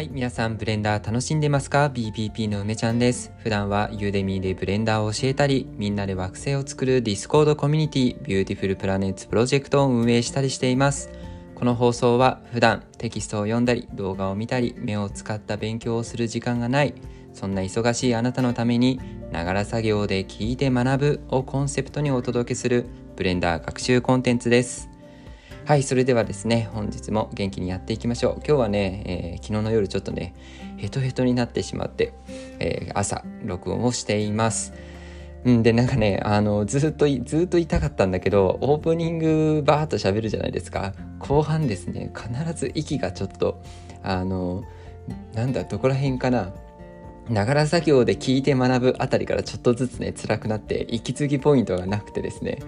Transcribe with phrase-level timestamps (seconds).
[0.00, 3.32] はい、皆さんブレンダー楽しんでますか ?BPP の梅ちゃんです。
[3.36, 11.10] 普段は Udemyでブレンダーを教えたり、みんなで惑星を作る Discordコミュニティ、 Beautiful Planets Projectを運営したりしています。
[11.54, 16.94] この放送は普段テキストを読んだり、動画を見たり、目を使った勉強をする時間がない、
[17.34, 18.98] そんな忙しいあなたのために、
[19.30, 22.86] ながら作業で聞いて学ぶをコンセプトにお届けする
[23.16, 24.89] ブレンダー学習コンテンツです。
[25.70, 28.32] はい、それではですね、本日も元気にやっていきましょう。
[28.38, 30.34] 今日はね、えー、昨日の夜ちょっとね、
[30.78, 32.12] ヘトヘトになってしまって、
[32.58, 34.72] えー、朝、録音をしています。
[35.48, 40.92] んで、なんかね、あの、ずっと、ずっと痛かったんだけど、オープニングバーっと喋るじゃないですか。
[41.20, 43.62] 後半ですね、必ず息がちょっと、
[44.02, 44.64] あの、
[45.34, 46.52] なんだ、どこら辺かな。
[47.28, 52.58] ながら作業で聞いて学ぶあたりからちょっとずつね辛くなって息継ぎポイントがなくてですね、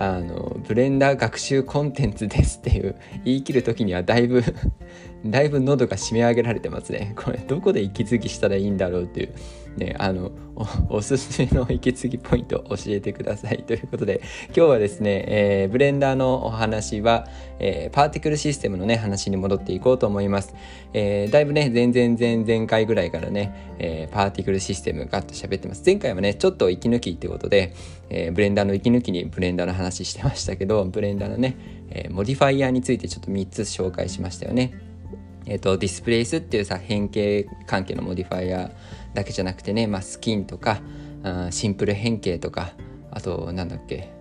[0.00, 4.42] あのブレンダー学習コンテンツですっていう言い切る時にはだいぶ
[5.26, 7.12] だいぶ喉が締め上げられてますね。
[7.16, 9.34] これどこで息継ぎしたらいいんだろうっていう。
[9.80, 10.30] ねあの
[10.90, 14.20] おすすめの息継ぎポイントを教えてくださいということで
[14.54, 17.26] 今日はですね、えー、ブレンダーのお話は、
[17.58, 20.54] えー、パーティクルシステムのね話に戻っていこうと思います、
[20.92, 25.82] えー、だいぶね全然前々回ぐらいからね、えパーティクルシステムガッと喋ってます。
[25.84, 27.72] 前回はねちょっと息抜きってことで、
[28.10, 31.56] えブレンダーの息抜きにブレンダーの話してましたけどブレンダーのね、
[31.90, 34.90] えモディファイヤーについてちょっと3つ紹介しましたよね
[35.46, 38.70] えっ、と、ディスプレイスっていうさ、変形関係のモディファイア
[39.14, 40.80] だけじゃなくてね、まあ、スキンとか、
[41.22, 42.72] あシンプル変形とか、
[43.10, 44.12] あと、なんだっけ、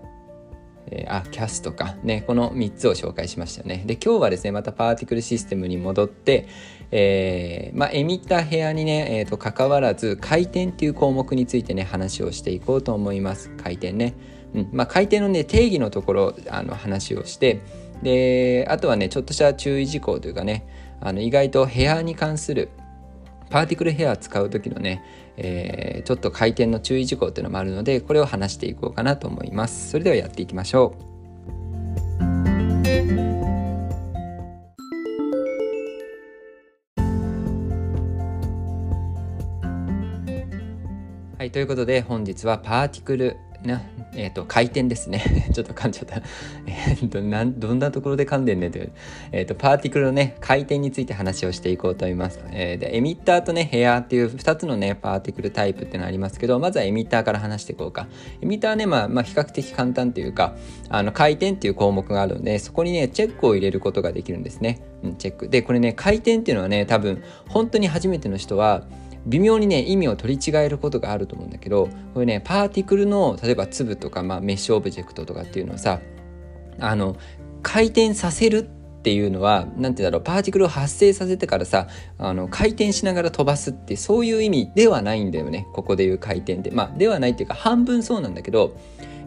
[0.92, 3.84] えー、あ、キャストかね、この3つを紹介しましたね。
[3.86, 6.48] で、今日はですね、またパーティクルシステムに戻って、
[6.92, 13.52] えー、まあ、エミッターヘアにね、えー、と、関わらず、回転っていう項目についてね、話をしていこうと思います。
[13.52, 14.16] 回転ね。
[14.56, 14.70] うん。
[14.72, 17.62] まあ、回転のね、定義のところ、あの、話をして、
[18.02, 20.66] で、あとはね、ちょっとした注意事項というかね、
[21.02, 22.70] あの意外とヘアに関する
[23.50, 25.04] パーティクルヘア使う時のね、
[25.38, 29.90] えー、ちょっと回転の注意事項っていうのもあるのでこれを話していこうかなと思います。
[29.90, 31.10] それではやっていきましょう。
[41.38, 43.82] はいということで本日はパーティクルな、
[44.16, 45.22] えっ、ー、と、回転ですね。
[45.54, 46.22] ちょっと噛んじゃった。
[46.66, 48.92] えっ、と、なん、どんなところで噛んでんねんという。
[49.32, 52.40] えっ、ー、と、パーティクルのね、回転について話をしていこうと思います。
[52.52, 58.08] えー、で、エミッターとね、ヘアっていう2つのね、パーティクルタイプってのありますけど、まずはエミッターから話していこうか。
[58.42, 60.56] エミッターね、まあ、まあ、比較的簡単というか、
[60.88, 64.80] あの、回転っていう項目があるので、そこにね、チェックを入れることができるんですね。
[65.04, 65.50] うん、チェック。
[65.50, 68.86] で、これね、回転っていうのはね、多分、本当に初めての人は、
[69.26, 76.00] 微妙にね意味を取り違えることがあると思うんだけどこれねパーティクルの例えば粒とか、まあ、メッシュオブジェクトとかっていうのはさ
[76.80, 77.16] あの
[77.62, 78.70] 回転させる
[79.00, 81.88] っていうのは何て言うんだろうパーティクルを発生させてからさ
[82.18, 88.78] あの回転しながら飛ばすってそういう意味ではないんだよねここでいう回転でまあではないっていうか半分そうなんだけど、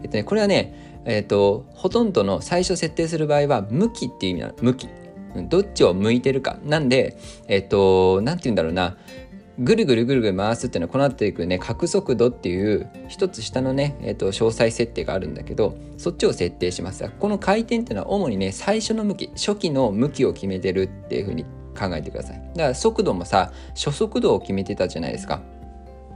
[0.03, 4.53] えっとね、これはねえっとほとんどの最初設定する場合は向きっていう意味なの。
[4.61, 4.87] 向き。
[5.49, 6.57] どっちを向いてるか。
[6.63, 7.17] なんで
[7.47, 8.97] えっと何て言うんだろうな。
[9.59, 17.07] ぐるぐるぐるぐる回すっていうのはこの後いくね角速度っていう一つ下のね、えー、と詳細設定があるんだけどそっちを設定します。
[17.19, 21.43] この回転っていうのは主にね最初の向き初期の向きを決めてるっていうふうに
[21.77, 22.37] 考えてください。
[22.55, 25.41] だから速度もさ初速度を決めてたじゃないですか。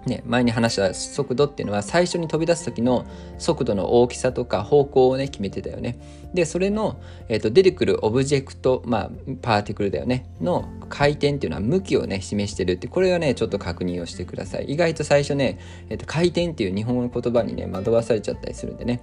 [0.07, 3.05] ね、前に話した速度っていうのは最初に飛び出す時の
[3.37, 5.99] 速度の大きさとか方向をね決めてたよね。
[6.33, 9.09] でそれの、えーと、出てくるオブジェクト、まあ、
[9.41, 14.65] パーティクルだよねの回転っていうのは向きをね示してるってこれはねちょっと確認をしてください。
[14.65, 15.59] 意外と最初ね、
[15.89, 19.01] えーと、回転っていう日本語の言葉にね惑わされちゃったりするんでね。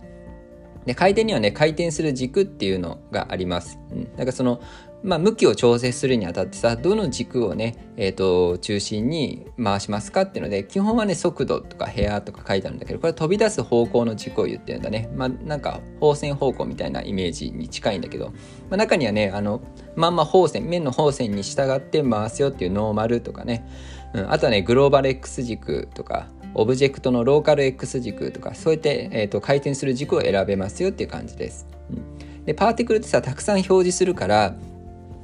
[0.87, 3.79] で回転にはね回転する軸っていうのがあります。
[3.91, 4.61] うん、だからその
[5.05, 15.11] まあ、向きを調整するにあたってさどの軸をね、えーと、中心に回しますかっていうので基本はね速度とか部屋とか書いてあるんだけどこれは飛び出す方向の軸を言ってるんだね。
[15.15, 18.33] まあなんか放線方向みたいなイメージに近いんだけど、ま
[18.73, 19.61] あ、中にはねあの
[19.95, 23.69] まんま法線面の法線に従って回すよっていうノーマルとかね、
[24.15, 31.67] うん、あとはねグローバル X 軸とかオブジェクトのローカル X 軸とかそうやって、えーと、回転する軸を選べますよっていう感じです。
[31.91, 34.57] うん、でパーティクルってさたくさん表示するから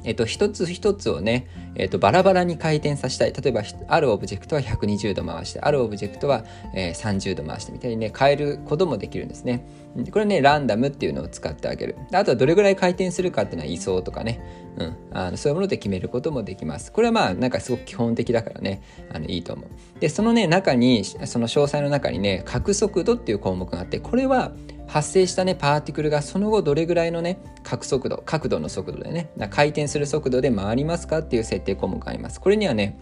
[0.05, 3.33] えっと、一つ一つをね、えっと、バラバラに回転させたい。
[3.33, 6.45] 例えば、あるオブジェクトは120度回して、あるオブジェクトは、
[6.75, 9.67] えー、30度回してみたいにね、変えることもできるんですね。
[10.13, 11.97] これね、ランダムっていうのを使ってあげる。
[12.13, 14.41] あとはどれぐらい回転するかっていうのは位相とかね、
[14.79, 16.93] うん、あのそういうもので決めることもできます。
[16.93, 18.83] これはまあ、なんかすごく基本的だからね、
[19.13, 20.01] あのいいと思う。
[20.01, 24.53] で、そのね、中に、その詳細の中にね、角速度っていう項目があって、これは、
[24.91, 32.41] 発生したねパーティクルがその後どれぐらいのね角速度角度の速度でね回転する速度で回りますかっていう設定項目があります。
[32.41, 32.99] これにはね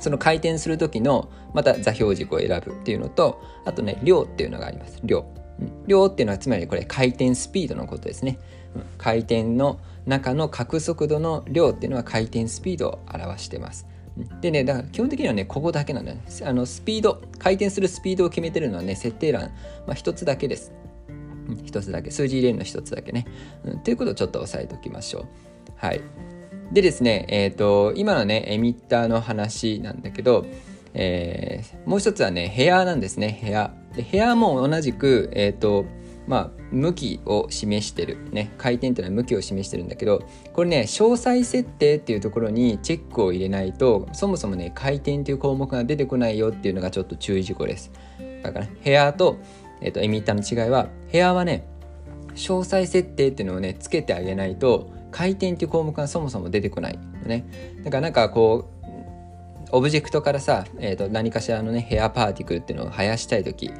[0.00, 4.98] その回転する時のまた座標軸を選ぶっていうのとあとね量っていうのがあります。
[5.04, 5.26] 量。
[5.86, 8.38] 量っていうのはつまりこれ回転スピードのことですね。
[8.96, 13.86] 回転の中の角速度の量っていうのは回転スピードを表してます。
[14.40, 16.22] でねだから基本的にはねここだけなんだよね。
[16.46, 19.50] あのスピード回転するスピードを決めてるのはね設定欄、
[19.86, 20.72] まあ、1つだけです。
[21.56, 23.26] 1つだけ数字入れるの1つだけね、
[23.64, 25.24] うん、ということをちょっと押さえておきましょう。
[25.76, 26.00] はい。
[26.72, 30.46] でですねえっ、ー、と今のねエミッターの話なんだけど
[30.92, 33.72] えー、もう一つはねヘアなんですねヘア。
[33.94, 35.84] でヘアも同じくえっ、ー、と
[36.26, 47.90] まあ、向きを示してる、ね、回転っていうのは向きを示してるんだけどこれね詳細設定っていうところにチェックを入れないとそもそもね回転っていう項目が出てこないよっていうのがちょっと注意事項です。
[48.44, 49.38] だから、ね、ヘアと,、
[49.80, 51.66] えーと、エミッターの違いはヘアはね
[52.34, 57.44] 詳細設定っていうのをねつけてあげないと回転っていう項目がそもそも出てこないのね
[57.84, 58.80] だからなんかこう
[59.72, 63.70] オブジェクトからさ、えー、と何かしらのねヘアパーティクルっていうのを生やしたい時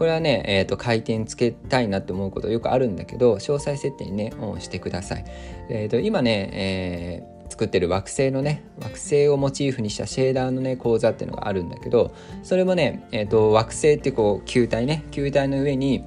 [0.00, 5.24] これはね、えーと、回転つけたいなって思うことよくあるんだけど詳細設定にねオンしてください。
[5.68, 16.04] えーと、今ね、えー、作ってる惑星のね惑星をモチーフにしたシェーダーのね講座っていうのがあるんだけどそれもね、えーと、惑星ってこう球体ね球体の上に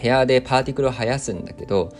[0.00, 1.92] 部屋でパーティクルを生やすんだけど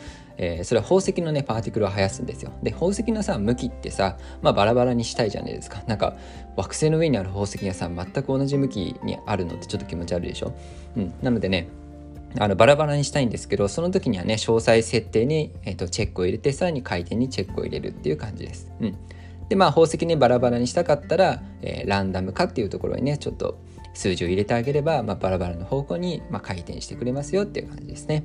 [0.42, 2.50] えー、それは宝石のねパーティクルを生やすんですよ。
[2.62, 5.82] で宝石のさ向きってさまあバラバラにしたいじゃないですか。
[5.86, 6.16] なんか
[6.56, 10.54] 惑星の上にある宝石がさ全く同じ向きにあるのってちょっと気持ち悪いでしょ、
[10.96, 11.68] うん、なのでね
[12.38, 18.70] あのバラバラにしたいんですけどその時にはね詳細設定に、えーと、チェックを入れてさらに回転にチェックを入れるっていう感じです。
[18.80, 18.96] うん、
[19.48, 23.58] でまあ宝石ねバラバラにしたかったら、えー、ランダム化っていうところにねちょっと
[23.94, 28.24] 数字を入れてあげれば、まあ、バラバラの方向に、まあ、回転してくれますよっていう感じですね。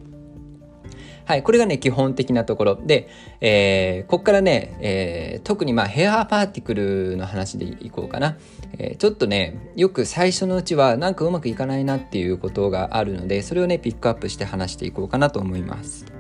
[1.25, 2.75] はい、これがね、基本的なところ。
[2.75, 3.09] で、
[3.41, 8.37] えー、ここからね、えー、特にまあヘアパーティクルの話でいこうかな。
[8.77, 16.14] えー、ちょっとね、よく最初のうちはなんかうまくいかないなっていうことがあるので、それをね、ピックアップして話していこうかなと思います。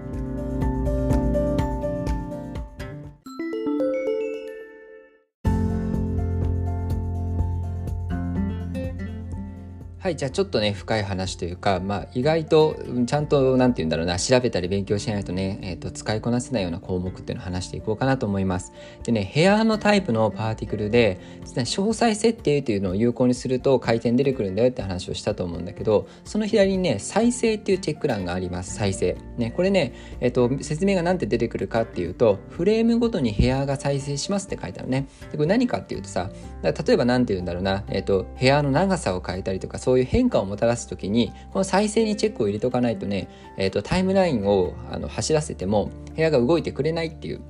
[10.05, 12.75] はいじゃあちょっとね深い話というか、まあ、意外と
[13.07, 18.71] ちゃんと何て言うんだろうな調べたり勉強しないとね、えーと、使いこなせないような項目っていうのを話していこうかなと思います。
[19.01, 29.17] でねヘアのタイプのパーティクルで実は詳細設定っていうのを有効にすると回転出てくるんだよって話をしたと思うんだけどその左にね再生っていうチェック欄があります再生。
[29.39, 35.07] ねこれね、えーと、説明が何て出てくるかっていうとフレームごとにヘアが再生しますって書いてあるね。
[35.31, 36.29] でこれ何かっていうとさ
[36.61, 47.41] 例えば何て言うんだろうな、えーと、ヘアの長さを変えたりとかそうそういう変化をもたらす時にこの再生にチェックを入れとかないとね、えーと、タイムラインをあの走らせても部屋が動いてくれないっていう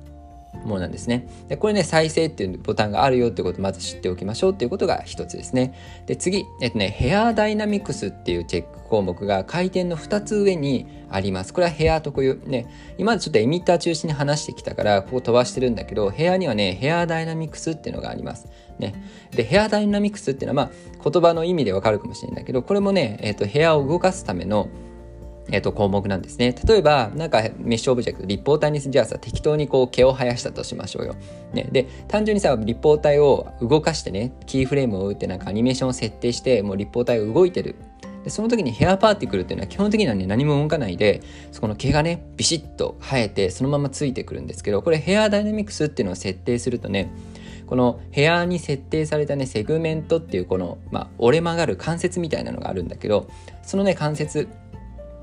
[0.64, 1.28] ものなんですね。
[1.48, 5.74] でこれね再生っていうボタンがあるよってことをまず知っておきましょうっていうことが一つですね。
[6.06, 11.52] で次、えっとね、ヘアダイナミクスっていうチェック項目が回転の2つ上にあります。
[11.52, 12.40] これはヘア特有。
[12.46, 12.66] ね、
[12.98, 18.48] 今までちょっとエミッター中心に話してきたからここ飛ばしてるんだけどヘアにはねヘアダイナミクスっていうのがあります。
[18.78, 18.94] ね、
[19.30, 24.68] でヘアダイナミクスっていうのはまあ言葉の意味でわかるかもしれないんだけどこれもね、えっと、ヘアを動かすための
[25.50, 26.54] えっと、項目なんですね。
[26.66, 31.14] 例えば、なんかメッシュオブジェクト、立方体にじゃあさ、適当にこう毛を生やしたとしましょうよ。
[31.52, 37.76] ね、で、単純にさ、立方体を動かしてね、キーフレームを打ってなんかアニメーションを設定して、もう立方体が動いてる。
[38.24, 41.22] で、その時にヘアパーティクルっていうのは基本的にはね、何も動かないで、
[41.52, 47.08] そこの毛がね、ビシッと生えて、そのままついてくるんですけど、これヘアダイナミクスっていうのを設定するとね、
[47.66, 53.28] このヘアに設定されたね、セグメントっていうこの、まあ、折れ曲がる関節みたいなのがあるんだけど、
[53.62, 54.48] そのね、関節、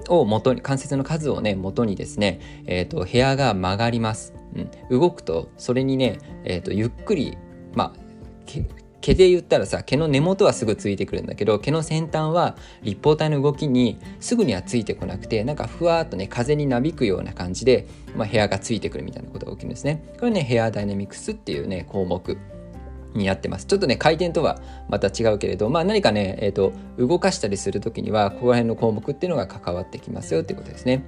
[0.10, 4.34] を元に関節の数をね元にですね、えーと、部屋が曲がります、
[4.90, 7.38] うん、動くとそれにね、えーと、ゆっくり
[7.74, 8.04] まあ
[9.04, 20.06] 毛で言ったらさ毛の根元はすぐついてくるんだけど毛の先端は立方体の動きにすぐにはついてこなくてなんかふわっとね風になびくような感じで、まあ、部屋がついてくるみたいなことが起きるんですね。
[20.18, 22.38] これねヘアダイナミクスっていうね項目。
[23.16, 23.66] になってます。
[23.66, 31.04] ちょっとね、回転とはまた違うけれど、まあ何かね、えっ、ー、と、動かしたりする時には、ここら辺の項目っていうのが関わってきますよっていうことですね。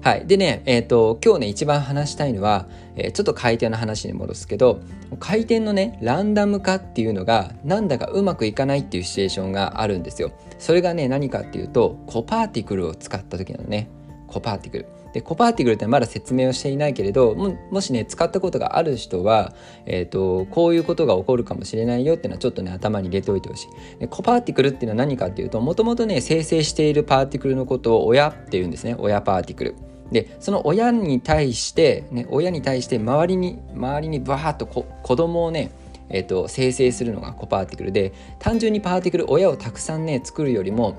[0.00, 0.26] はい。
[0.26, 4.80] でね、えっ、ー、と、今日ね、一番話したいのは、えー、ちょっと回転の話に戻すけど、
[5.18, 10.30] 回転のね、ランダム化っていうのが、なんだかうまくいかないっていうシチュエーションがあるんですよ。
[10.58, 13.88] それがね、何かっていうと、コパーティクルを使った時なのね。
[14.28, 14.86] コパーティクル。
[15.12, 19.54] でコパーティクルってまだ説明をしていないけれどももしね使ったことがある人は、
[19.86, 23.98] えーと、こういうことが起こるかもしれないよっていうのはちょっとね頭に入れておいてほしい。
[24.00, 29.76] でコパーティクルっていうのは何かっていうともともとね生成しているパーティクルのことを親っていうんですね親パーティクル。
[30.12, 35.70] でその親に対して、ね、親に対して周りに周りにバーッとこ子供をね
[36.10, 40.96] えーと、生成するのがコパーティクルで単純にパーティクル親をたくさんね作るよりも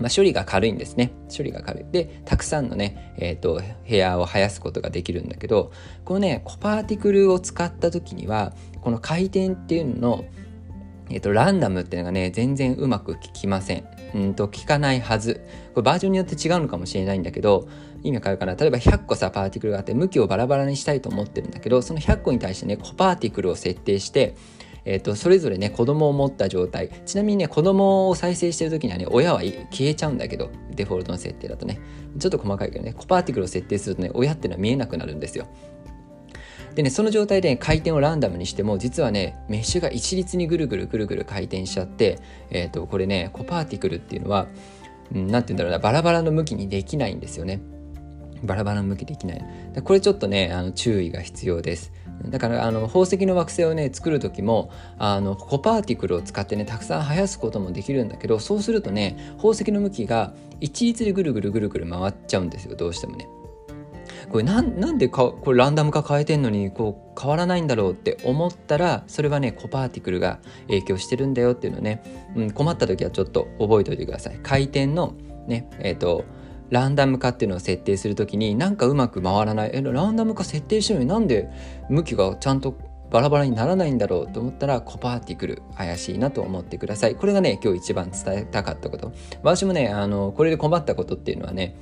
[0.00, 1.12] まあ、処理が軽いんですね。
[1.34, 1.84] 処理が軽い。
[1.90, 5.72] でたくさんのね、えーと、部屋を生やすことができるんだけど
[6.04, 10.24] このねコパーティクルを使った時にはこの回転っていうのの、
[11.10, 13.84] えーと、ランダムっていうのがね全然うまく効きません。
[14.14, 15.40] うんと効かないはず。
[15.74, 17.68] これバージョンによって違うのかもしれないんだけど
[18.02, 18.54] 意味わかるかな？
[18.54, 24.36] 例えば100個さパーティクルがあって向きをバラバラにしたいと思ってるんだけどその100個に対してねコパーティクルを設定して
[24.88, 26.90] えーと、それぞれね子供を持った状態。
[27.04, 31.80] ちなみにね子供を再生してる時にはね親は消えちゃうんだけどデフォルトの設定だとね。
[32.18, 35.48] ちょっと細かいけどねコパーティクルを設定するとね親っていうのは見えなくなるんですよ。
[36.76, 42.18] でねその状態で、ね、回転をランダムにしても実はねメッシュが一律にぐるぐるぐるぐる回転しちゃって、
[42.50, 44.46] えーと、これねコパーティクルっていうのは
[45.10, 47.60] 何、うん、て言うんだろうなバラバラの向きにできないんですよね。
[48.42, 49.44] バラバラの向きできない。
[49.82, 51.92] これちょっとねあの注意が必要です。
[52.24, 63.28] だからあの宝石の惑星をね作る時もあのコパーティクルを使ってねたくさん生やすこともできるんだけどそうするとね宝石の向きが一律でぐるぐるぐるぐる回っちゃうんですよどうしてもね。
[64.30, 72.02] これなんなんでかこれランダム化変えてんのにこう変わらないんだろうって思ったらそれはねコパーティクルが影響してるんだよっていうのね、
[72.34, 74.38] うん、困った時はちょっと覚えておいてください。
[74.42, 75.14] 回転の
[75.46, 76.24] ねえっ、ー、と
[76.70, 79.70] ランダム化っていうのを設定する時になんかうまく回らない。
[79.72, 81.48] えランダム化設定してるのになんで
[81.88, 82.76] 向きがちゃんと
[83.10, 87.14] バラバラにならないんだろうと思ったらコパーティクル怪しいなと思ってください。
[87.14, 89.12] これがね今日一番伝えたかったこと。
[89.42, 91.76] 私もねあのこれで困ったことっていうのはね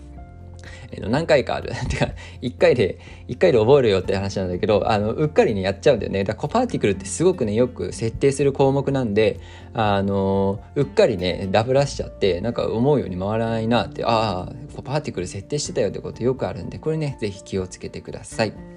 [0.96, 1.74] えー、何回かあるっ。
[1.88, 2.08] てか、
[2.42, 2.98] 1回で、
[3.28, 6.24] 1回で覚えるよって話なんだけど、あの、うっかりね、やっちゃうんだよね。
[6.24, 9.40] だからコパーティクルってすごくね、よく設定する項目なんで、
[9.72, 18.73] あの、うっかりね、ダブらしちゃって、なんか思うように回らないなって、ああ、コパーティクル設定してたよってことよくあるんで、これね、是非気をつけてください。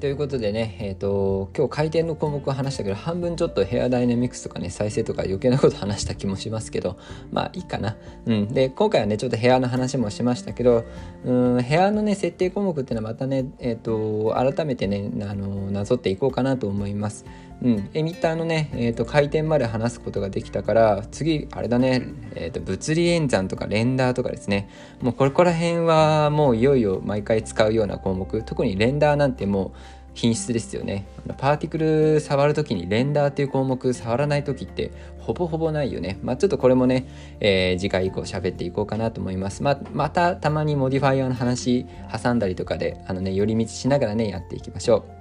[0.00, 6.96] ということでね、えーと、今日回転の項目を話したけど半分ちょっとヘアダイナミクスとかね再生とか余計なこと話した気もしますけど
[7.30, 7.98] まあいいかな。
[8.24, 10.86] うん、で今回はねちょっとヘアの話もしましたけど
[11.26, 17.26] うんヘアのね設定項目っていうのはまたね、えーと、改めてねあのなぞっていこうかなと思います。
[17.62, 24.68] うん、エミッターのね、えーと、回転まで話すことができたから次あれだね、えーと、物理演算とかレンダーとかですね。
[25.02, 28.42] もうここら辺はもういよいよ毎回使うような項目。
[28.42, 29.78] 特にレンダーなんてもう
[30.14, 31.06] 品質ですよね。
[31.38, 36.18] パーティクル触る時にレンダーっていう項目触らない時ってほぼほぼないよね。
[36.22, 37.06] まあちょっとこれもね、
[37.40, 39.62] えー、次回以降喋っていこうかなと思います。
[39.62, 41.86] ままたたまにモディファイアの話
[42.22, 45.19] 挟んだりとかであのね寄り道しながらねやっていきましょう。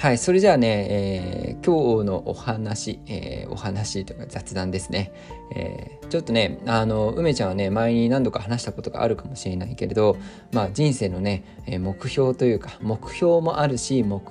[0.00, 5.12] はい、それじゃあね、えー、今日のお話、えー、お話とか雑談ですね、
[5.52, 10.16] えー、ちょっとねあの梅ちゃんはね前に何度か話したことがあるかもしれないけれど、
[10.52, 14.22] まあ、人生のね、え目標というか目標もあるし目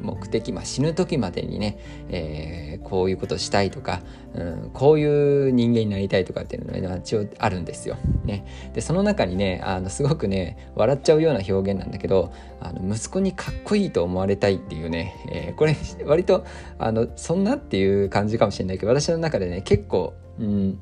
[0.00, 1.78] 目的、まあ、死ぬ時までにね、
[2.10, 4.02] えこういうことしたいとか、
[4.34, 7.96] うん、こういう人間になりたいとかっていうのが、ね、一応あるんですよ。
[8.24, 8.44] ね、
[8.74, 16.44] でその中にねあのすごくね笑っちゃうような表現なんだけどあの息子にかっこいいと思われたいっていうねえー、これ割と
[16.78, 20.78] あのそんなっていう感じかもしれないけど私の中でね結構、うん、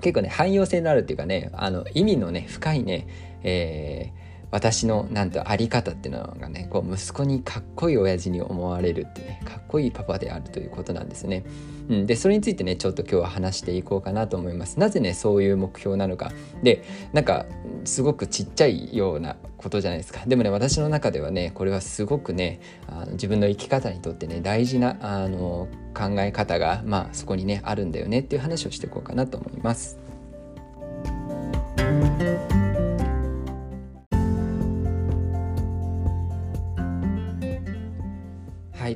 [0.00, 3.06] 結構ね汎用性のあるっていうかねあの意味のね深いね、
[3.42, 4.12] え
[4.50, 11.44] 私のなんとあり方っていうのがねこう息子にかっこいい親父に思われるってねかっこいいパパであるということなんですね。
[11.88, 14.78] うん、でそれについてねちょっと今日は話していこうかなと思います。
[14.78, 17.46] なぜねそういう目標なのかでなんか
[17.84, 29.99] すごくちっちゃいようなことじゃないですかでもね私の中ではねこれはすごくねあの自分の生き方にとってね大事なあの考え方がまあそこにねあるんだよねっていう話をしていこうかなと思います。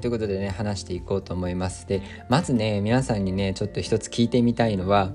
[0.05, 1.89] ということでね話していこうと思います。
[1.89, 5.13] でまずね皆さんにねちょっと一つ聞いてみたいのは、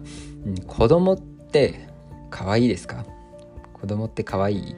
[0.47, 1.87] うん、子供って
[2.31, 3.05] 可愛いですか？
[3.71, 4.75] 子供って可愛い？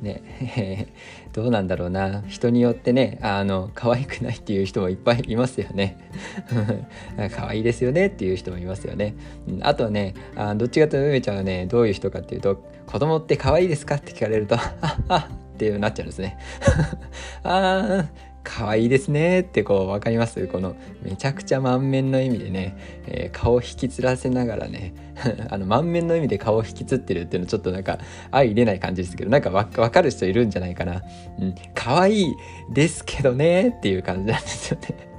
[0.00, 0.88] ね
[1.34, 2.22] どうなんだろうな。
[2.28, 5.98] 人によってねあの可愛くないっていう人もいっぱいいますよね。
[7.36, 9.14] 可愛いですよねっていう人もいますよね、
[9.60, 13.96] あとねあどっちかというと梅ちゃんはねどういう人かっていうと子供って可愛いですか？
[13.96, 14.56] って聞かれると
[15.08, 16.38] あっていうなっちゃうんですね。
[17.42, 20.46] あー可愛いですねってこう分かります？
[20.48, 24.94] このめちゃくちゃ満面の笑みでね、えー、顔を引きつらせながらね
[25.50, 27.98] あの満面の笑みで顔を引きつってるっていうのちょっとなんか
[28.30, 31.02] 相入れない感じですけどなんか分かる人いるんじゃないかな、
[31.38, 32.34] うん、可愛い
[32.72, 35.12] ですけどねっていう感じなんですよね。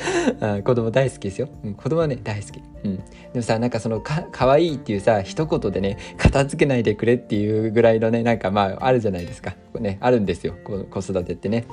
[0.64, 3.02] 子供大好きですよ、うん、子供はね大好き、うん、で
[3.34, 9.56] もさなんかそのか可愛いっていうさ一言でね片付けないでくれっていうぐらいのねなんかまああるじゃないですか。
[9.74, 10.54] こねあるんですよ。
[10.64, 11.66] 子育てってね。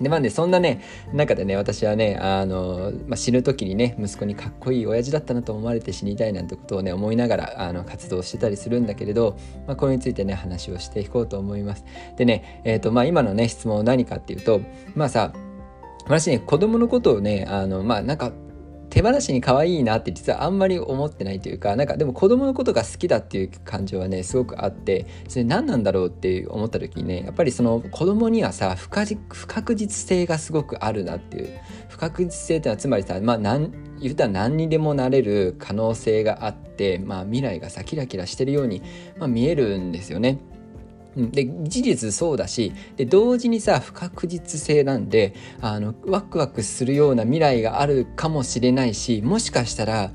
[0.00, 0.80] でまあねそんなね
[1.12, 9.36] 中でね私はねあの、まあ、死ぬ時にね息子にかっこいい親父だったなと思われて死にたいなんてことをね思いながらあの活動してたりするんだけれど、
[9.66, 11.84] まあ、これについてね話をしていこうと思います。
[12.16, 14.60] でね、えーとまあ、今のね質問は何かっていうと
[14.94, 15.32] まあさ
[16.06, 18.32] 私ね子供のことをねあのまあなんか
[18.94, 31.58] 手放しに可愛いなって実はあんまり思ってないというかなんかでも子供のことが好きだっていう感情はねすごくあってそれ何なんだろうって思った時にねやっぱりその子供にはさ不確実性がすごくあるなっていう
[31.88, 38.80] 不確実性ってのはつまりさまあ何言ったら何にでもなれる可能性があって、まあ、未来がさキラキラしてるように、
[39.18, 40.38] まあ、見えるんですよね。
[41.16, 50.10] で事実そうだしで同時にさ不確実性なんであのワクワクするような未来があるかもしれないしもしかしたら、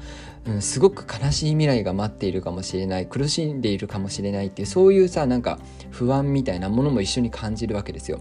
[0.45, 5.59] うん、すごく悲しい未来が待っているかもしれない苦しんでいるかもしれないっていうそういうさなんか
[5.91, 8.19] 不安みたいなものも一緒に感じるわけですよ。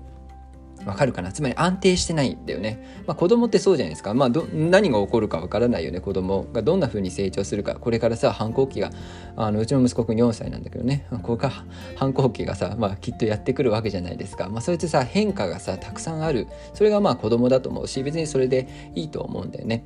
[0.87, 1.33] わかるかな？
[1.33, 3.03] つまり安定してないんだよね。
[3.07, 4.15] まあ、子供ってそうじゃないですか。
[4.15, 8.91] まあ、何が起こるかわからないよね子供がどんな風に成長するかこれからさ反抗期が
[9.37, 11.65] あのうちの息子くん4歳なんだけどねこれか
[11.97, 14.49] 反抗期がさ、まあ、きっとやってくるわけじゃないですか。
[14.49, 19.85] まあ、それってさ変化がさたくさんあるそれがまあ子供だと思うし別にそれでいいと思うんだよね。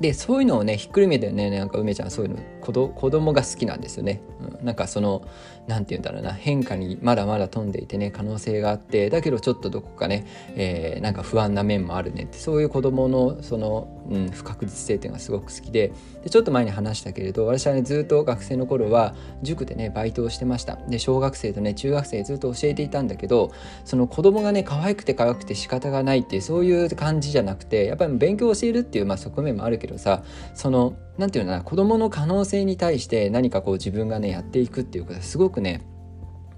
[0.00, 5.28] でそういうのをねひっくるめてねなんか梅ちゃんそういうの子子供が好きなんですよね、うん、なんかその
[5.66, 10.26] 何て言うんだろうな変化にまだまだ飛んでいてね可能性があってだけどちょっとどこかね、
[10.56, 20.76] えー、なんか不安な面もあるねってそういう子供のその、うん、不確実性っていうのがすごく好きででちょっと前に話したけれど私はねずっと学生の頃は塾でねバイトをしてました。
[20.88, 23.52] で小学生とね中学生ずっと教えていたんだけど
[23.84, 30.22] その子供がね可愛くて可愛くて仕方がないってそういう感じじゃなくてやっぱり勉強を教えるっていう、まあ、側面もあるけどさ
[30.54, 35.82] その何て言うのかな子供の可能性に対して何かこう自分がねやっていくっていうことはすごくくね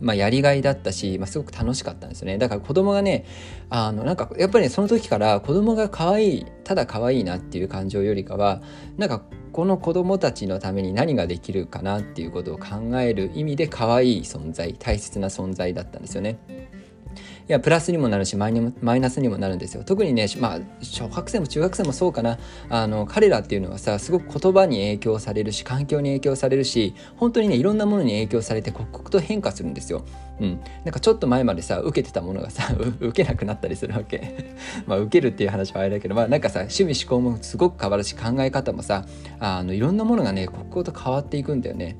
[0.02, 3.24] まあ、やりがいだったし、まあ、すごく楽しかったんですよねだから子供がね
[3.70, 8.62] あのなんかやっぱり、ね、その時から子供が可愛いただ可愛いなっていう感情よりかは
[8.98, 16.38] なんかこの子供たちのために何ができるかなっていうことを考える意味で可愛い存在大切な存在だったんですよね。
[17.48, 30.04] いやプラスにもなるしマイナスにもなるんですよ特にねまあ小学生も中学生もそうかなあの彼らっていうのはさすごく言葉に影響されるし環境に影響されるし本当にねいろんなものに影響されて刻々と変化するんですよ。
[30.40, 34.54] うん、なんかちょっと前までさ受けてたものがさ 受けなくなったりするわけ
[34.86, 39.04] まあ受けるっていう話はあれだけどまあなんかさ趣味思考もすごく変わるし考え方もさ
[39.38, 41.96] あのいろんなものがね刻々と変わっていくんだよね。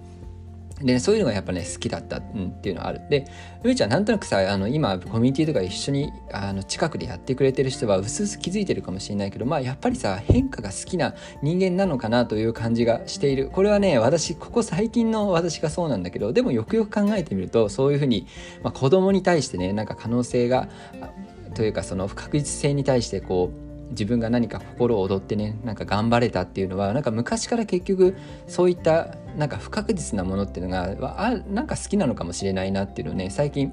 [0.82, 3.00] で、そういうのがやっぱね好きだった、うん、っていうのはある。
[3.08, 3.26] で
[3.64, 18.26] 上ちゃんなんとなくさあの今コミュニティとか一緒にあの近くでやってくれてる人はうすうす気づいてるかもしれないけどまあやっぱりさ変化が好きな人間なのかなという感じがしているこれはね私ここ最近の私がそうなんだけどでもよくよく考えてみるとそういうふうに、
[18.62, 20.68] まあ、子供に対してねなんか可能性が
[21.54, 28.16] というかその不確実性に対してこう自分が何か心躍ってねなんか頑張れたっていうのはなんか昔から結局
[28.46, 33.72] そういったなんか不確実なものっていうのがあなんか好きなのかもしれないなっていうのをね最近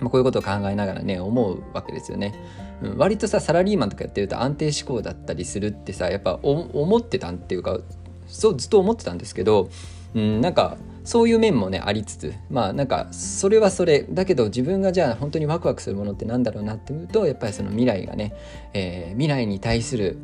[0.00, 2.34] まこういうことを考えながらね思うわけですよね、
[2.82, 7.78] うん、割とさサラリーマンとかやってると安定志向だったりするってさやっぱ思ってたんっていうか
[8.26, 9.70] そうずっと思ってたんですけど、
[10.14, 18.34] うん、なんかそういう面もねありつつまあなんかそれはそれだけど自分がじゃあ本当にワクワクするものってなんだろうなっていうとやっぱりその未来がね、
[18.74, 20.18] えー、未来に対する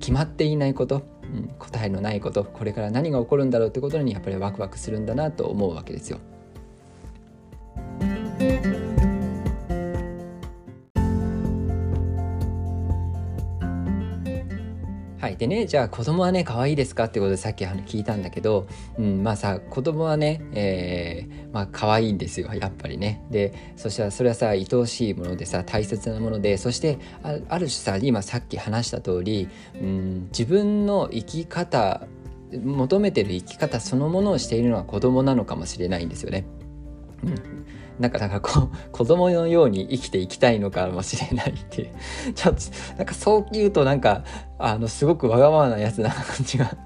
[0.00, 1.02] 決まっていないこと、
[1.58, 6.18] 答えのないことこれから何が起こるんだろうってことにやっぱりワクワクするんだなと思うわけですよ。
[15.40, 32.02] でねじゃあ子供はね可愛いですかってことでさっき聞いたんだけど、うん、まあさ子供はね、えー、まあ可愛いんですよやっぱりねでそしたらそれはさ愛おしいものでさ大切なものでそしてある種さ今さっき話した通り、うん、自分の生き方
[32.52, 36.44] 求めてる生き方そのものをしているのは子供なのかもしれないんですよね。
[37.24, 37.66] うん。
[37.98, 41.82] なんかなんかこう子供のように生きていきたいのかもしれないって。
[41.82, 41.84] い
[42.30, 42.60] うちょっと
[42.96, 44.24] なんかそう言うとなんか
[44.58, 46.76] あのすごくわがままなやつな感じが。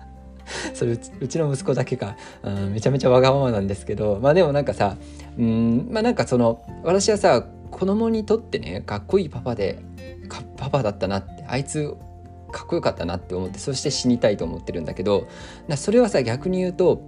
[0.74, 4.18] それうちの息子だけか、うん、めちゃめちゃわがままなんですけど。
[4.20, 4.96] まあでもなんかさ
[5.38, 9.78] うんまあなんかその私はさ子供にとってねかっこいいパパで
[10.56, 11.96] パパだったなってあいつ
[12.52, 15.26] かっこよかったなって思ってそして死にたいと思ってるんだけど
[15.76, 17.02] それはさ逆に言うと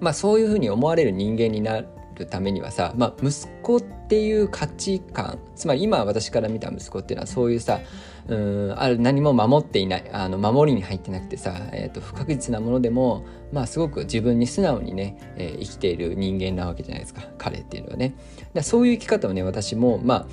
[0.00, 1.88] まあそういうふうに思われる人間になる
[2.18, 7.80] るためにはさ、まあ、息子っていう価値観つまり今私から見た息子っていうのはそういうさ
[8.28, 18.14] うんある何も守っていないあの守りに入ってなくてさ、えーと、不確実なものでも、まあ、すごく自分に素直にね、えー、生きている人間なわけじゃないですか彼っていうのはね。
[18.52, 20.26] だそういう生き方をね私もま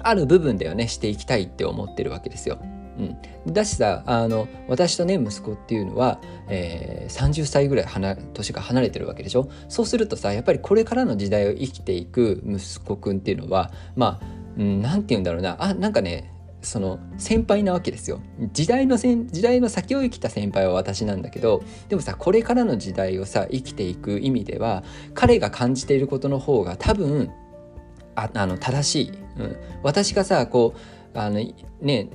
[0.00, 2.58] あある部分ではねしていきたいって思ってるわけですよ。
[2.98, 9.48] うん、だしさあの私とね息子っていうのは、えー、30歳ぐらい離年が離れてるわけでしょ？
[9.68, 14.26] そうするとさやっぱりこれからの時代を生きていく息子くんっていうのはまあ
[14.56, 15.56] 何、て言うんだろうな。
[15.58, 18.20] あなんかねその先輩なわけですよ。
[18.52, 27.30] 時代のせん時代の先を生きた先輩は私なんだけどでもさこれからの時代をさ生きていく意味では彼が感じていることの方が多分
[28.14, 30.78] ああの正しい、うん、私がさこう
[31.14, 31.40] あの
[31.80, 32.08] ね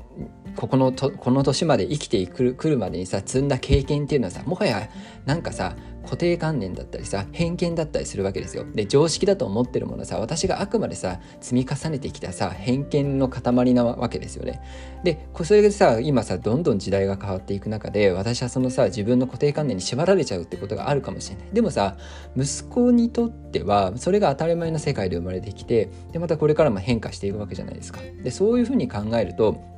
[0.56, 4.90] ここのとこの年まで生きてくるくるまでにさ積んだ経験っていうのはさもはや
[5.26, 5.76] なんかさ
[6.08, 8.66] 固定観念だったりさ偏見だったりするわけですよ。
[8.74, 14.62] で常識だと思ってるものさ私があくまでさ積み重ねてきたさ偏見の塊なわけですよね。
[15.04, 21.48] でそれでさ今さどんどん時代が変わっていく中で私はそのさ自分の固定観念に縛られちゃうってことがあるかもしれない。
[21.54, 21.98] でもさ
[22.36, 28.00] 息子にとってはそれが当たり前の世界で生まれてきてでまたこれからも変化していくわけじゃないですか。
[28.24, 29.77] でそういうふうに考えると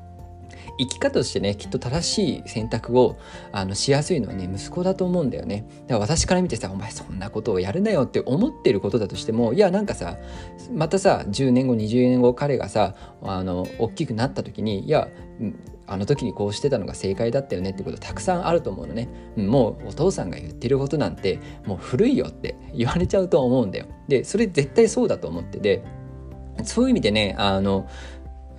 [0.80, 3.18] 生き方としてねきっと正しい選択を
[3.52, 5.68] あのしやすいのはね息子だと思うんだよね。
[5.88, 10.18] だから私から見てさ「お前そんなことをやるなよ」って思ってることだとしてもいやなんかさ
[10.74, 15.10] またさ10年後20年後彼がさあの大きくなった時にいや
[15.86, 19.10] あの時にこうしてたのが正解だったよねってことたくさんあると思うのね。
[19.36, 23.88] もうお父さんが言ってることなんてもう古いよって言われちゃうと思うんだよ。
[24.08, 25.84] でそれ絶対そうだと思ってて
[26.64, 27.88] そういう意味でねあの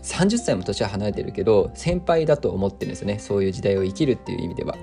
[0.02, 4.76] 30歳も年は離れてるけど先輩だと思ってるんですよねそういう時代を生きるっていう意味では。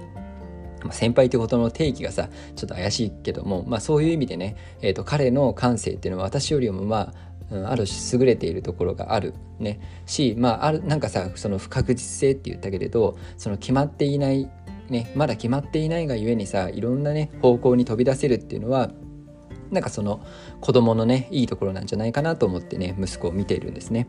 [0.91, 7.13] 先輩ってことの定義がさちょっと怪しいけども、まあ、そういう意味でね、えーと、彼の感性っていうのは私よりもま
[7.51, 14.49] あ、ある種優れているところがあるねしまああるなんかさその不確実性って言ったけれどその決まっていない
[14.89, 18.91] ねまだ決まっていないがゆえにさいろんなね方向に飛び出せるっていうのは
[19.71, 20.25] なんかその
[20.61, 24.07] 子供のねいいところなんじゃないかなと思ってね息子を見ているんですね。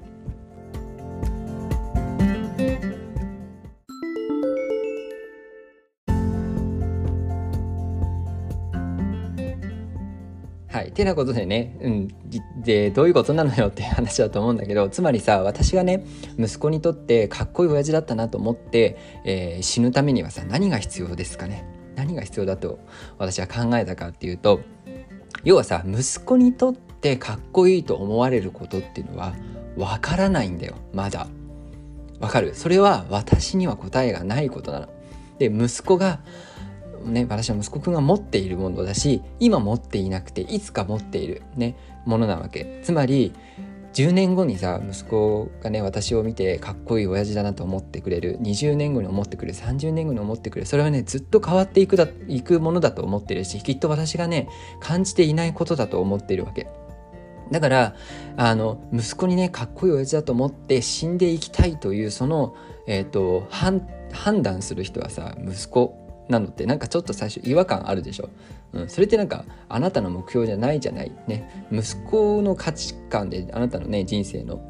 [10.98, 12.08] てなことでね、うん、
[12.62, 16.04] で、どういうことなのよっていう話だと思うんだけど、つまりさ、私がね、
[16.38, 21.64] 息子にとってかっこいい親父だったなと思って、えー、死ぬためにはさ、何が必要ですかね？
[21.94, 22.80] 何が必要だと
[23.16, 24.60] 私は考えたかっていうと、
[25.44, 29.34] 要はさ、息子にとってかっこいいと思われることっていうのは、
[29.76, 31.28] わからないんだよ、まだ。
[32.18, 32.56] わかる？
[32.56, 34.88] それは私には答えがないことなの。
[35.38, 36.18] で、息子が、
[37.08, 42.80] ね、私は息子くんが持っているものだし今持っていなくていつか持っている、ね、ものなわけ。
[42.82, 43.32] つまり
[43.94, 48.38] 10年後にさ息子がね私を見てかっこいい親父だなと思ってくれる。
[48.40, 50.66] 20年後に思ってくれる30年後に思ってくれる。
[50.66, 54.48] それはねずっと変わっていくだいくものだと思ってるしきっと私がね
[54.80, 56.68] 感じていないことだと思っているわけ。
[57.50, 57.94] だから
[58.36, 62.54] あの息子にねかっこいい親父だと思って死んでいきたいというその、
[62.86, 68.28] えーと、と判断する人はさ息子なのってなんかちょっと最初違和感あるでしょ、
[68.72, 71.12] うん、それってなんかあなたの目標じゃないじゃない？
[71.26, 71.66] ね。
[71.72, 74.60] 息子の価値観であなたのね人生の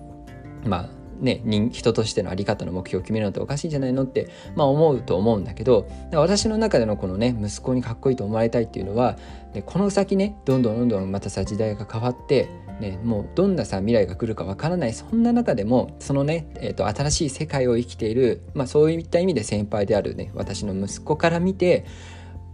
[0.64, 1.42] まあね、
[1.73, 9.18] 人としての在り方の目標を決めるのっておかしいんじゃないのって、まあ、思うと思うんだけど私の中でのこのね息子にかっこいいと思われたいっていうのは
[9.53, 12.49] でこの先ねどんどんどんどんまたさ時代が変わって
[12.80, 21.84] ね、もうどんなさ未来が来るかわからないそんな中でもそのね、えーと、新しい世界を生きている、まあ、そういった意味で先輩であるね私の息子から見て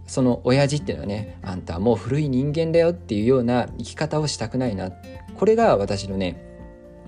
[0.07, 4.91] その親父っていうのはねあんたはもう古い人間だよっていうような生き方をしたくないな。
[5.37, 6.55] これが私のね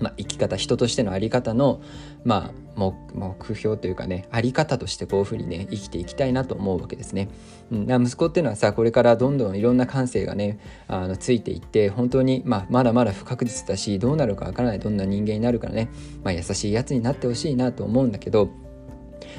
[0.00, 1.80] まあ、生き方人としてのあり方の、
[2.28, 7.30] まあ、目標というかね在り方としてこういうふうにね生きていきたいなと思うわけですね。
[7.72, 15.88] うん、息子っていうのはさこれからどんどんいろんな感性がねあのついていって本当に、まあ、まだまだ不確実だしどうなるかわからないどんな人間になるからね、
[16.22, 18.50] まあ、優しいやつになってほしいなと思うんだけど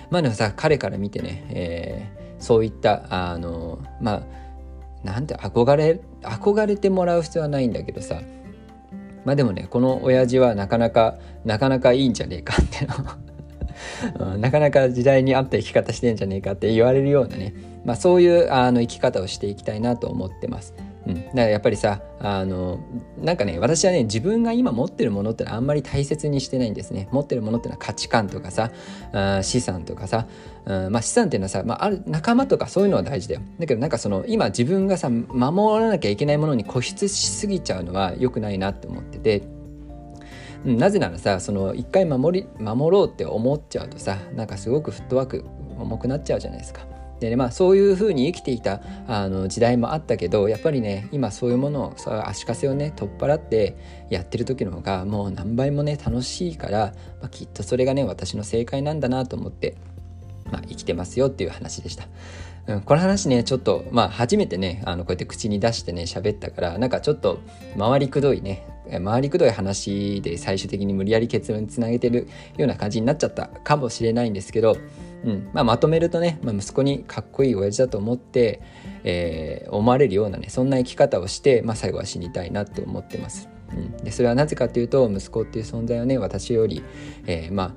[0.09, 4.23] まあでもさ彼から見てね、えー、そういったあのまあ
[5.03, 8.19] なんて憧れ憧れてもらう必要はないんだけどさ
[9.29, 12.87] まあでもねこの親父はなかなかなかなかいいんじゃねえかって
[14.17, 17.53] の なかなか時代に合った生き方してんじゃねえかって言われるようなね、
[17.85, 20.73] まあ、そういうあの生き方をしていきたいなと思ってます。
[21.09, 22.79] うん、だからやっぱりさあの
[23.17, 27.07] なんかね私はね自分が今持ってるものってのはあんまり大切にしてないんですね。
[27.11, 28.71] 持ってるものってのは価値観とかさ
[29.11, 30.27] あ資産とかさ
[30.65, 33.41] あまあ資産っていうのはさ、まあ、ある仲間とかそういうのは大事だよ。
[33.59, 39.43] だけどなんかその今自分がさ守らなきゃいけないものに固執しすぎちゃうのは良くないなって思ってて。
[40.65, 45.45] なぜならさその一回守り守ろうって思っちゃうとさなんかすごくフットワーク
[45.79, 46.88] 重くなっちゃうじゃないですか。
[47.19, 53.75] でねまあ、そういうふうに生きていたあの時代もあったけどやっぱりね今そういうものをそういう足かせをね取っ払って
[54.09, 59.75] やってる時の方がもう何倍もね楽しいから、まあ、きっとそれがね私の正解なんだなと思って、
[60.49, 62.07] まあ、生きてますよっていう話でした。
[62.67, 67.39] うん、この話ねちょっとまあ初めてねあのこうやって口に出してね喋ったからなんかちょっと
[67.77, 68.65] 回りくどいね
[69.03, 74.77] 回りくどい話で最終的に無理やり結論につなげてるような感じになっちゃったかもしれないんですけど
[75.23, 78.61] うんまあ、まとめるとね、まあ、息子にかっこいい親父だと思って、
[79.03, 83.49] えー、思われるようなねそんな生き方をして、まあ、最後は死にたいなって思ってます。
[83.71, 86.83] うん、でそれはなぜかというと息子っていう存在はね私より、
[87.27, 87.75] えー、ま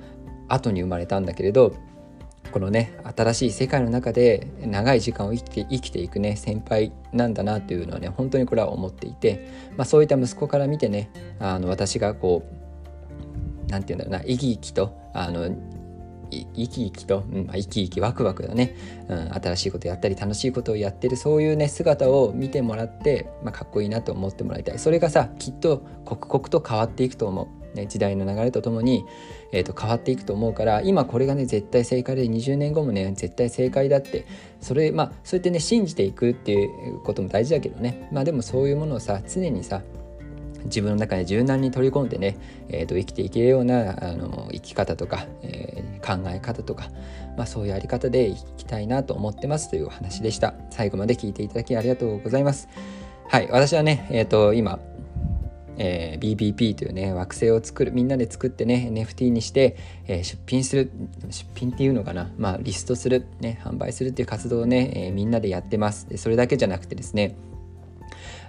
[0.48, 1.74] あ後に生まれたんだけれど
[2.52, 11.10] このね新しい世界の中で長い時間を生きて生きていくね先輩なんだなというのはね本当にこれは思っていて、まあ、そういった息子から見てね
[11.40, 12.44] あの私がこ
[13.66, 15.50] う何て言うんだろうな生き生きとあの
[16.32, 18.74] 生き生きと、うん、生き生きワクワクだね、
[19.08, 24.78] うん、新しいことやったり楽しいことをやってるそういうね姿を見てもらって、まあ、かっこいいなと思ってもらいたい。
[24.78, 29.04] それがさきっと刻々と変わっていくと思う、ね、時代の流れとともに、
[29.52, 34.26] えー、と変わっていくと思うから今これがね絶対正解で20年後もね絶対正解だって
[34.60, 38.08] それまあそうやってね信じていくっていうことも大事だけどね。
[38.10, 39.82] まあでもそういうものをさ常にさ
[40.64, 42.36] 自分の中で柔軟に取り込んでね、
[42.68, 46.88] えー、と生きていけるようなあの生き方とか、えー、考え方とか、
[47.36, 50.54] まあ、そういうやり方で生きたいなと思ってますというお話でした。
[50.70, 52.68] 最後まで聞いていただきありがとうございます。
[53.28, 54.78] はい私はね、えー、と今
[55.78, 60.90] えー、BBP というね惑星を作るみんなで作ってね NFT にして、えー、出品する
[61.30, 67.36] 出品っていうのかなまあリストするね販売するっていう活動をね、えー、みんなでやってますでそれだけじゃなくてですね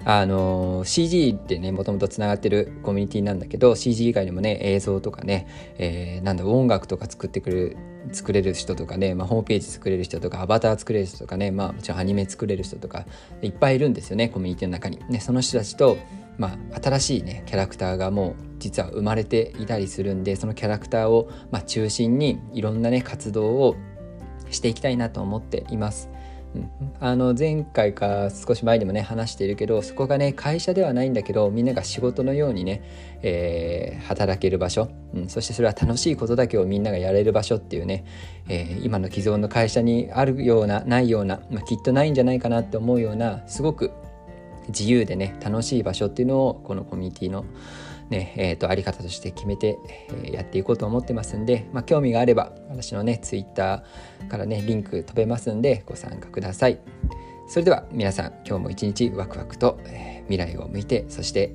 [0.05, 7.77] あの CG でねもともとつながってるコミュニティなんだけど CG 以外にもね映像とかね、えー、なんだ音楽とか作ってくれる
[8.12, 13.05] 作れる人とかね、まあ、ホームページ作れる人とかアバター作れる人とかね、まあ、もちろんアニメ作れる人とか
[13.41, 14.99] いっぱいいるんですよねコミュニティの中に。
[15.07, 15.97] ね、その人たちと、
[16.38, 23.76] まあ、新しいねキャラクターがもう実は生まれていたりするんでそのキャラクターを、まあ、中心にいろんなね活動を
[24.50, 26.10] していきたいなと思っています。
[27.00, 32.84] あの前回か少し前にもね話しているけどそこがね会社ではないんだけどみんなが仕事のようにね、
[33.24, 38.06] えー、働ける場所、うん、そしてそれは楽しいことだけをみんながやれる場所っていうね、
[38.48, 43.91] えー、今の既存の会社にあるようなないような、まあ、きっとないんじゃないかなって思うようなすごく
[44.69, 47.45] 自由でね楽しい場所っていうのをこのコミュニティの
[48.10, 49.78] ねえーと、あり方として決めて、
[50.10, 56.80] えー、やっていこうと思ってますんで、まあ、興味があれば私のねツイッターからねリンク飛べますんでご参加ください。
[57.47, 61.54] それでは皆さん今日も一日ワクワクと、えー、未来を向いてそして、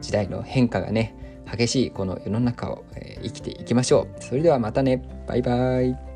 [0.00, 1.14] 時代の変化がね
[1.50, 4.22] 激しいこの世の中を、えー、生きていきましょう。
[4.22, 5.02] それではまたね。
[5.26, 6.11] バイバイ。